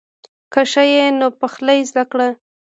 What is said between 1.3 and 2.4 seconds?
پخلی زده کړه.